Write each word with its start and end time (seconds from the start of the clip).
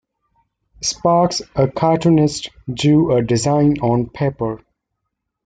Sparks, 0.81 1.41
a 1.55 1.67
cartoonist, 1.67 2.49
drew 2.73 3.15
a 3.15 3.21
design 3.21 3.77
on 3.83 4.09
paper. 4.09 4.65